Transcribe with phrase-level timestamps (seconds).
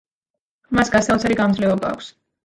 [0.79, 2.09] მას გასაოცარი გამძლეობა აქვს.